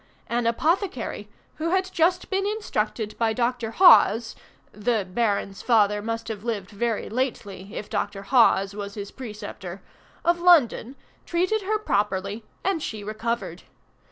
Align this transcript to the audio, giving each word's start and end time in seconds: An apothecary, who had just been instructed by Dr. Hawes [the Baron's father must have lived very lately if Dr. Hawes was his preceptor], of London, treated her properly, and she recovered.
An 0.25 0.47
apothecary, 0.47 1.29
who 1.57 1.69
had 1.69 1.91
just 1.93 2.31
been 2.31 2.47
instructed 2.47 3.15
by 3.19 3.33
Dr. 3.33 3.69
Hawes 3.69 4.35
[the 4.71 5.05
Baron's 5.07 5.61
father 5.61 6.01
must 6.01 6.27
have 6.27 6.43
lived 6.43 6.71
very 6.71 7.07
lately 7.07 7.75
if 7.75 7.87
Dr. 7.87 8.23
Hawes 8.23 8.73
was 8.73 8.95
his 8.95 9.11
preceptor], 9.11 9.83
of 10.25 10.39
London, 10.41 10.95
treated 11.27 11.61
her 11.61 11.77
properly, 11.77 12.43
and 12.63 12.81
she 12.81 13.03
recovered. 13.03 13.61